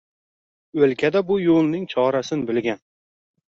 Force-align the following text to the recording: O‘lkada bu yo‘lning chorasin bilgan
O‘lkada 0.85 1.21
bu 1.27 1.37
yo‘lning 1.43 1.85
chorasin 1.93 2.45
bilgan 2.51 2.83